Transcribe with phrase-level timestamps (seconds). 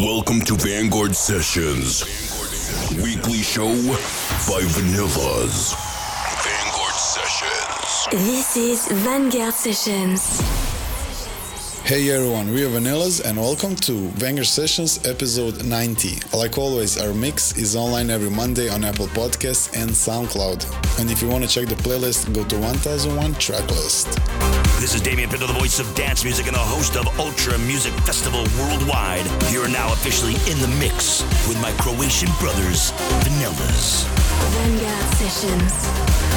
[0.00, 2.04] Welcome to Vanguard Sessions.
[3.02, 5.74] Weekly show by Vanillaz.
[6.44, 8.24] Vanguard Sessions.
[8.24, 10.67] This is Vanguard Sessions.
[11.88, 16.36] Hey everyone, we are Vanillaz and welcome to Vanguard Sessions episode 90.
[16.36, 21.00] Like always, our mix is online every Monday on Apple Podcasts and SoundCloud.
[21.00, 24.12] And if you want to check the playlist, go to 1001 Tracklist.
[24.80, 27.94] This is Damian Pinto, the voice of dance music and the host of Ultra Music
[28.04, 29.24] Festival Worldwide.
[29.50, 32.92] You are now officially in the mix with my Croatian brothers,
[33.24, 34.04] Vanillaz.
[34.52, 36.27] Vanguard Sessions.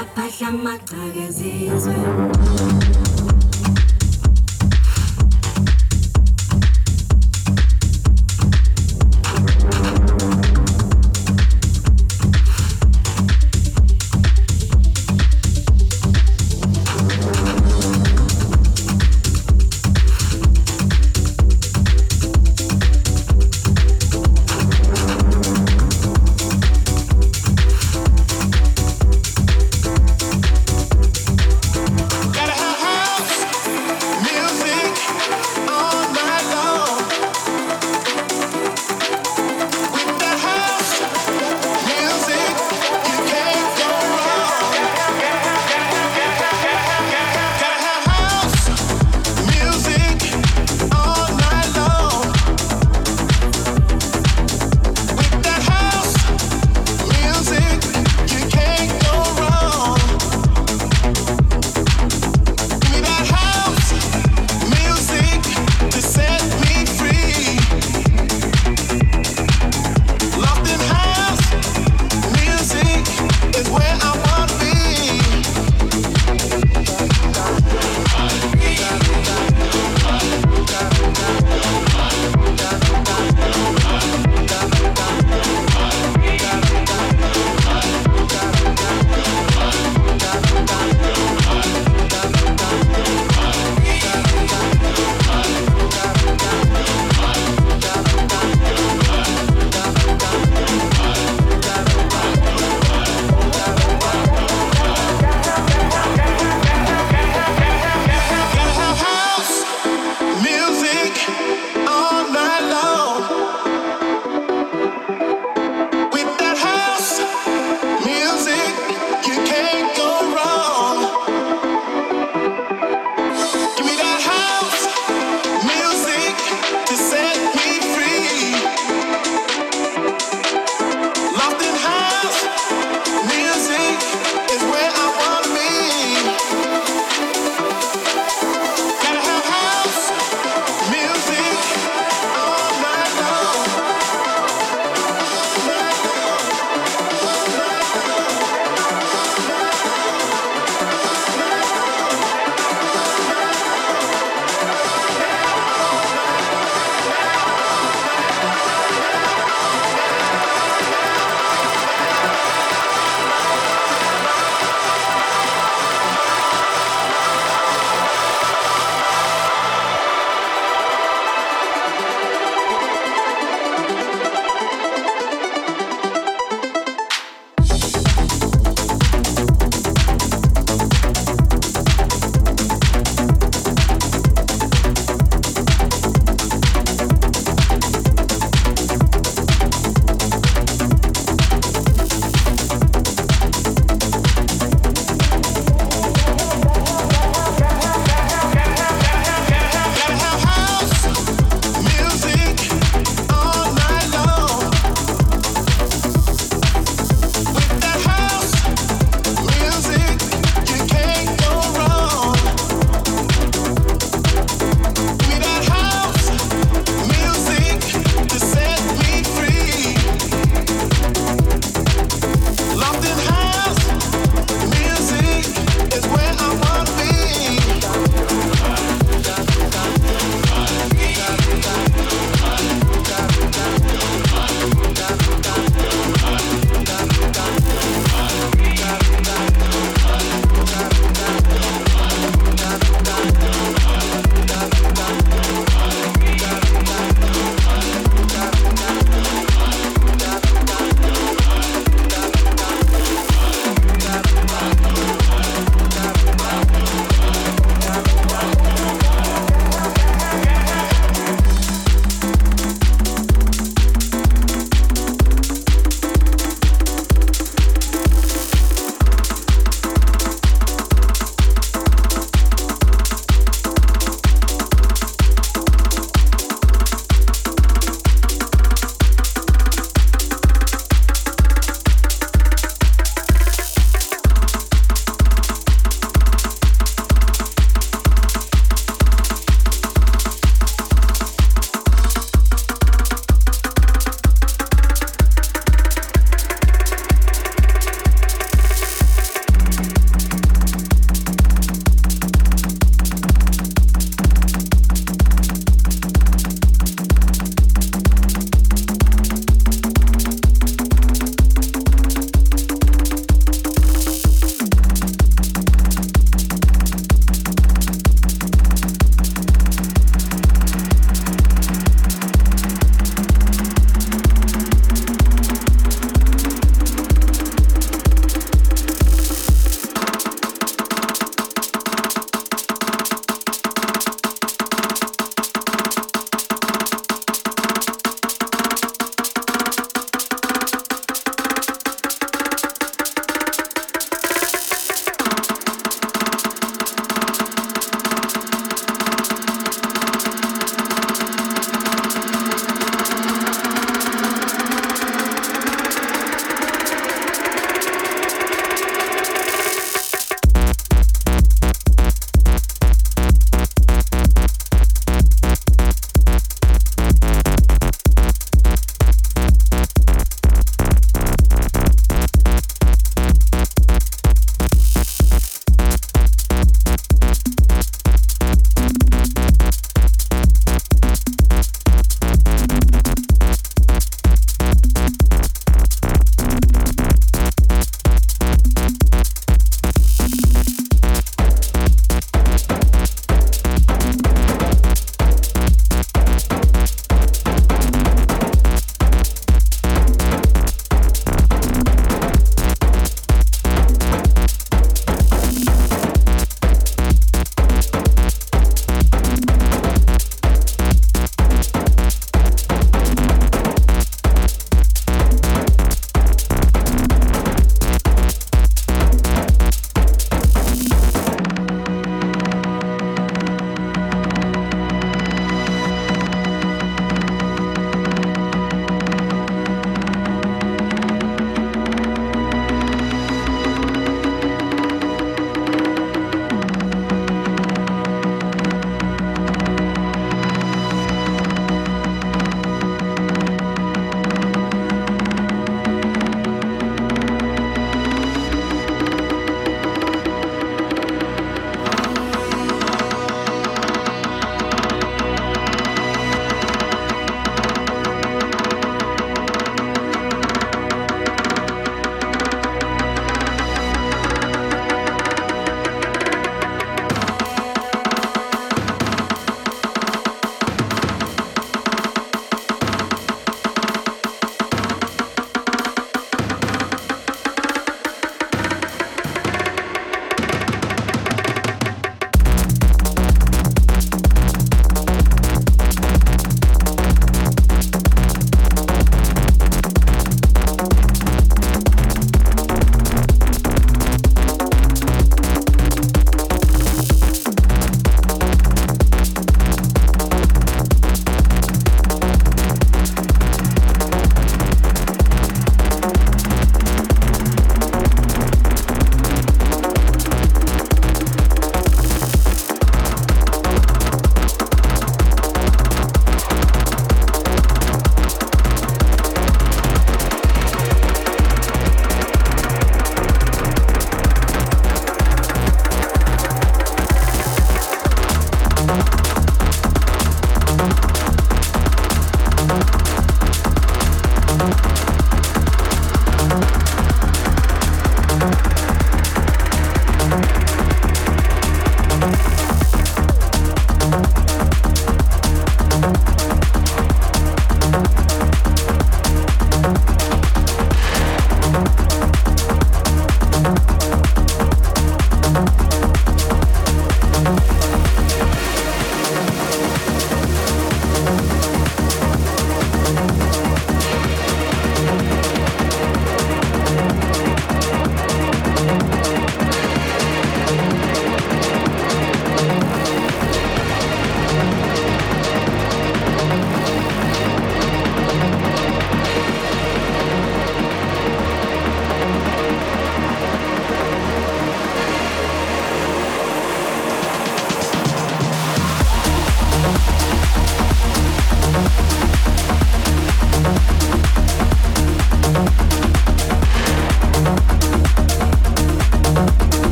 [0.00, 1.96] zaphahla amagxa kezizwe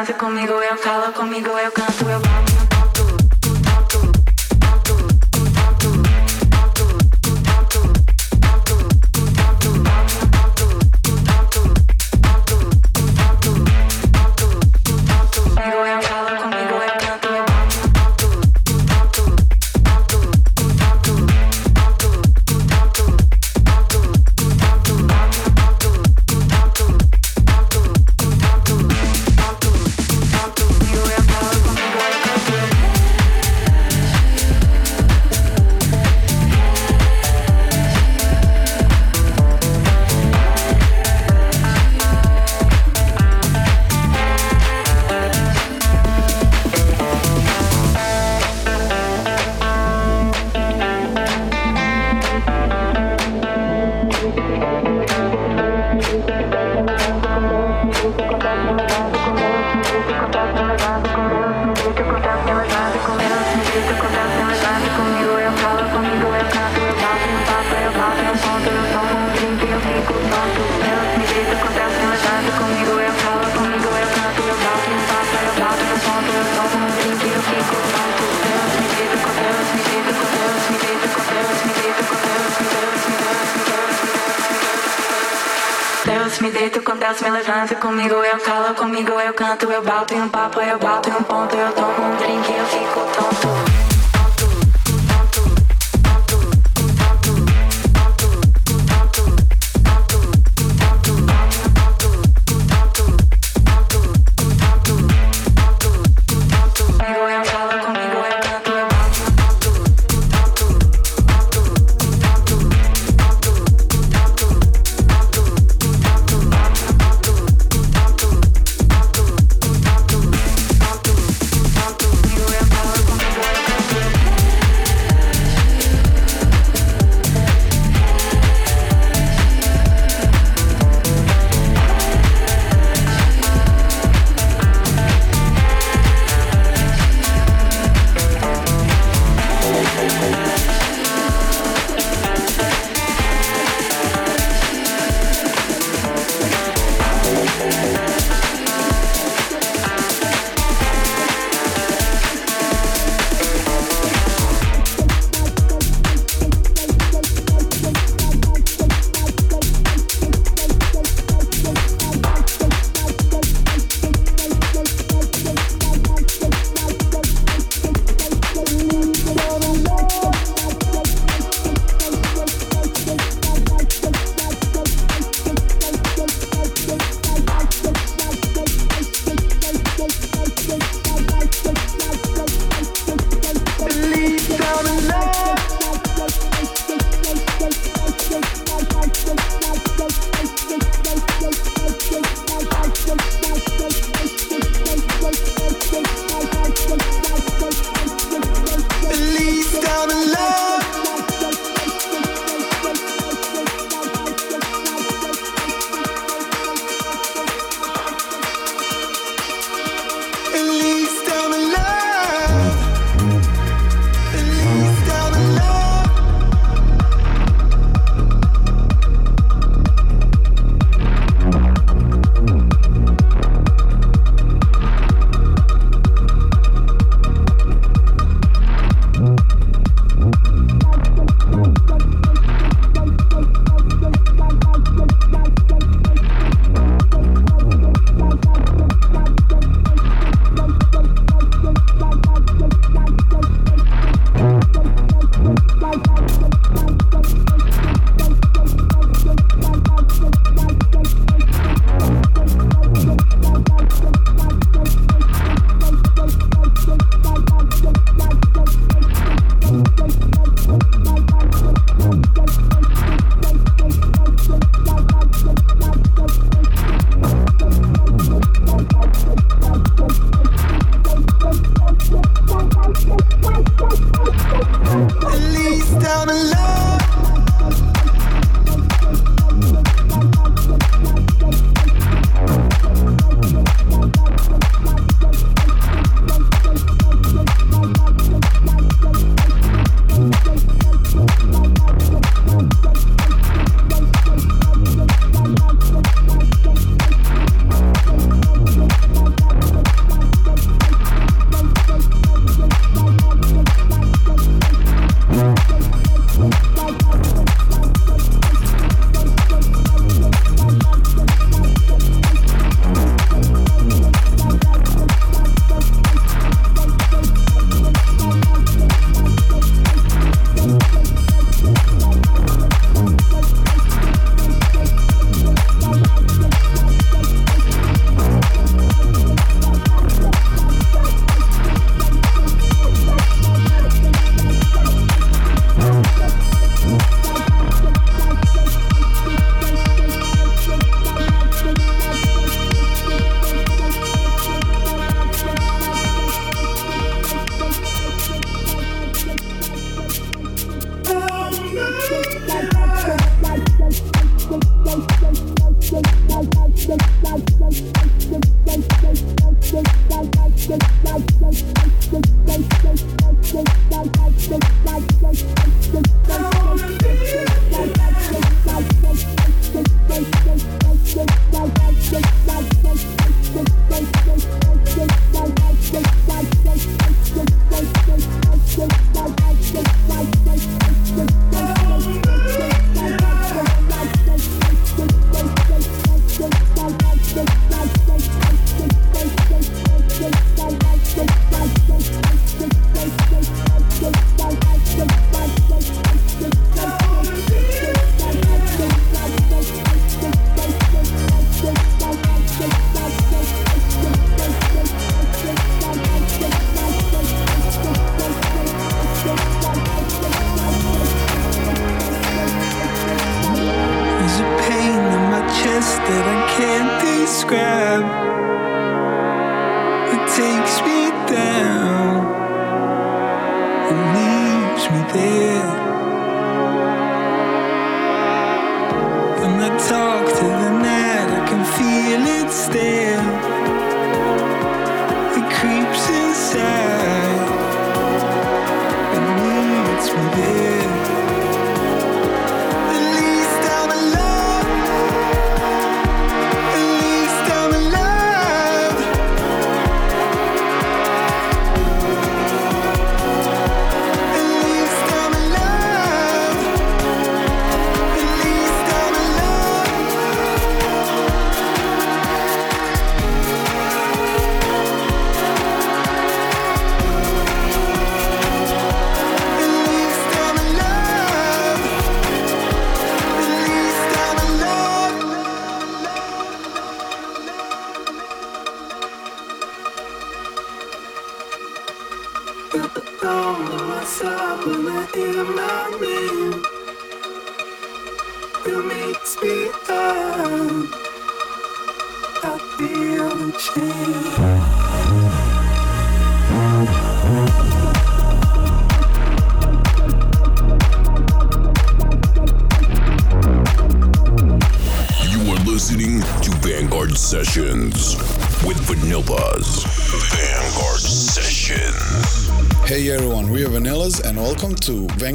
[0.00, 1.89] canta comigo, eu fala comigo, eu canto.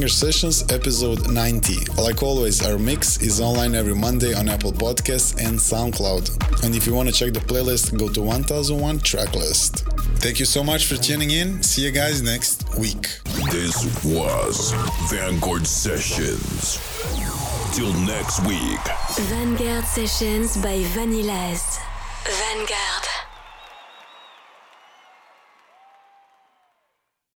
[0.05, 1.99] To Vanguard Sessions episode 90.
[1.99, 6.63] Like always, our mix is online every Monday on Apple Podcasts and SoundCloud.
[6.63, 9.81] And if you want to check the playlist, go to 1001 Tracklist.
[10.19, 11.63] Thank you so much for tuning in.
[11.63, 13.19] See you guys next week.
[13.49, 14.73] This was
[15.09, 16.77] Vanguard Sessions.
[17.73, 18.85] Till next week.
[19.27, 20.93] Vanguard Sessions by Vanillaz.
[20.93, 21.64] Vanguard.